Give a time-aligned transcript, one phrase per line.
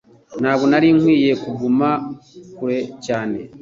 [0.41, 1.89] Ntabwo nari nkwiye kuguma
[2.57, 3.39] kure cyane